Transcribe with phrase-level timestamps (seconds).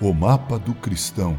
[0.00, 1.38] o mapa do cristão.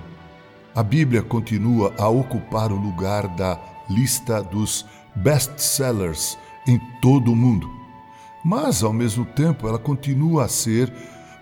[0.76, 3.60] A Bíblia continua a ocupar o lugar da
[3.90, 4.86] lista dos
[5.16, 7.70] best-sellers em todo o mundo.
[8.44, 10.92] Mas, ao mesmo tempo, ela continua a ser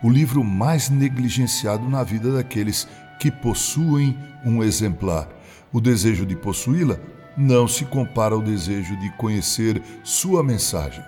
[0.04, 2.88] o livro mais negligenciado na vida daqueles
[3.20, 5.28] que possuem um exemplar.
[5.72, 6.98] O desejo de possuí-la
[7.38, 11.04] não se compara ao desejo de conhecer sua mensagem.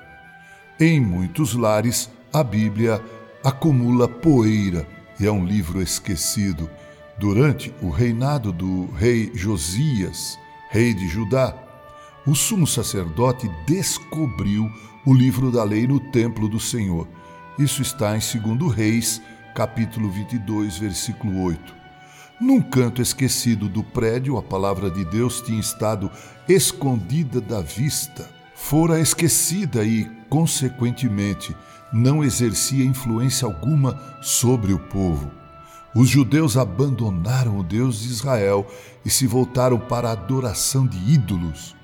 [0.79, 3.03] Em muitos lares, a Bíblia
[3.43, 4.87] acumula poeira
[5.19, 6.69] e é um livro esquecido.
[7.17, 10.37] Durante o reinado do rei Josias,
[10.69, 11.55] rei de Judá,
[12.25, 14.71] o sumo sacerdote descobriu
[15.05, 17.07] o livro da lei no templo do Senhor.
[17.59, 19.21] Isso está em 2 Reis,
[19.53, 21.83] capítulo 22, versículo 8.
[22.41, 26.09] Num canto esquecido do prédio, a palavra de Deus tinha estado
[26.47, 28.29] escondida da vista.
[28.55, 31.55] Fora esquecida e, consequentemente,
[31.93, 35.31] não exercia influência alguma sobre o povo.
[35.95, 38.65] Os judeus abandonaram o Deus de Israel
[39.05, 41.75] e se voltaram para a adoração de ídolos.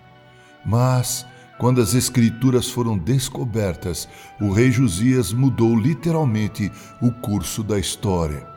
[0.65, 1.25] Mas,
[1.59, 4.09] quando as Escrituras foram descobertas,
[4.41, 8.47] o rei Josias mudou literalmente o curso da história.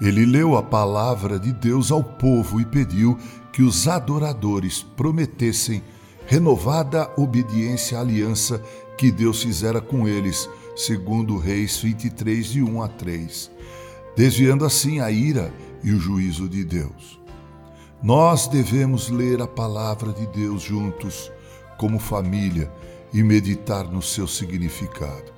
[0.00, 3.16] Ele leu a palavra de Deus ao povo e pediu
[3.52, 5.82] que os adoradores prometessem
[6.30, 8.62] renovada obediência à aliança
[8.96, 13.50] que Deus fizera com eles, segundo Reis 23, de 1 a 3,
[14.16, 17.20] desviando assim a ira e o juízo de Deus.
[18.00, 21.32] Nós devemos ler a palavra de Deus juntos,
[21.76, 22.72] como família,
[23.12, 25.32] e meditar no seu significado.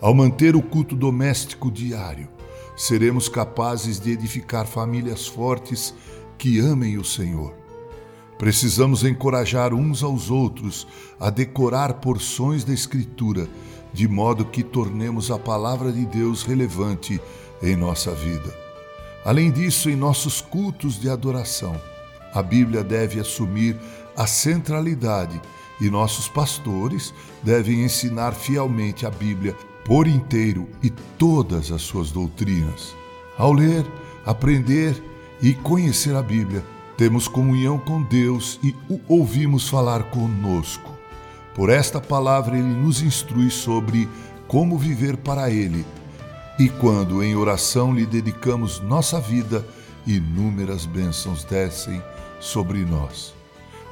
[0.00, 2.28] Ao manter o culto doméstico diário,
[2.76, 5.94] seremos capazes de edificar famílias fortes
[6.36, 7.63] que amem o Senhor.
[8.44, 10.86] Precisamos encorajar uns aos outros
[11.18, 13.48] a decorar porções da Escritura,
[13.90, 17.18] de modo que tornemos a palavra de Deus relevante
[17.62, 18.54] em nossa vida.
[19.24, 21.80] Além disso, em nossos cultos de adoração,
[22.34, 23.80] a Bíblia deve assumir
[24.14, 25.40] a centralidade
[25.80, 29.56] e nossos pastores devem ensinar fielmente a Bíblia
[29.86, 32.94] por inteiro e todas as suas doutrinas.
[33.38, 33.86] Ao ler,
[34.26, 35.02] aprender
[35.40, 36.62] e conhecer a Bíblia,
[36.96, 40.92] temos comunhão com Deus e o ouvimos falar conosco.
[41.54, 44.08] Por esta palavra, ele nos instrui sobre
[44.48, 45.84] como viver para Ele.
[46.58, 49.66] E quando em oração lhe dedicamos nossa vida,
[50.06, 52.02] inúmeras bênçãos descem
[52.40, 53.34] sobre nós.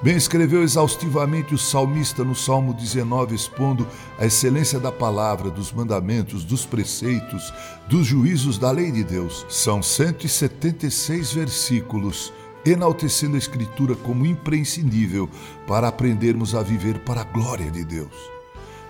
[0.02, 3.86] Bem escreveu exaustivamente o salmista no Salmo 19, expondo
[4.18, 7.54] a excelência da palavra, dos mandamentos, dos preceitos,
[7.88, 9.46] dos juízos da lei de Deus.
[9.48, 12.32] São 176 versículos,
[12.64, 15.28] enaltecendo a Escritura como imprescindível
[15.66, 18.14] para aprendermos a viver para a glória de Deus.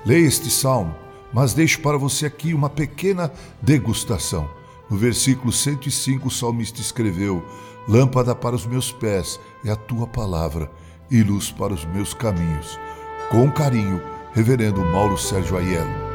[0.05, 0.95] Leia este salmo,
[1.33, 4.49] mas deixo para você aqui uma pequena degustação.
[4.91, 7.43] No versículo 105, o salmista escreveu:
[7.89, 10.71] Lâmpada para os meus pés é a tua palavra
[11.11, 12.79] e luz para os meus caminhos.
[13.31, 14.03] Com carinho,
[14.35, 16.12] Reverendo Mauro Sérgio Aiello.